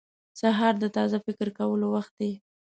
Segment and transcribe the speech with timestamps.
[0.41, 2.31] •سهار د تازه فکر کولو وخت دی.